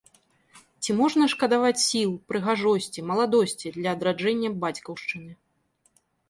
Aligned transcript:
Ці 0.85 0.91
можна 1.01 1.27
шкадаваць 1.33 1.83
сіл, 1.87 2.11
прыгажосці, 2.31 3.05
маладосці 3.11 3.67
для 3.77 3.89
адраджэння 3.99 4.49
бацькаўшчыны? 4.65 5.31